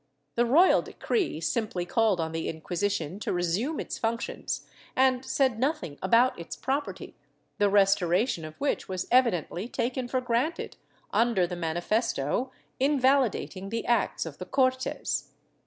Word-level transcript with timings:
The 0.33 0.47
royal 0.47 0.81
decree 0.81 1.39
simply 1.41 1.85
called 1.85 2.19
on 2.19 2.31
the 2.31 2.49
Inquisition 2.49 3.19
to 3.19 3.31
resume 3.31 3.79
its 3.79 3.99
functions 3.99 4.65
and 4.95 5.23
said 5.23 5.59
nothing 5.59 5.99
about 6.01 6.39
its 6.39 6.55
property, 6.55 7.15
the 7.59 7.69
restoration 7.69 8.43
of 8.43 8.55
which 8.55 8.89
was 8.89 9.07
evidently 9.11 9.67
taken 9.67 10.07
for 10.07 10.19
granted, 10.19 10.75
under 11.11 11.45
the 11.45 11.55
manifesto 11.55 12.51
invalidating 12.79 13.69
the 13.69 13.85
acts 13.85 14.25
of 14.25 14.39
the 14.39 14.45
Cortes. 14.47 15.29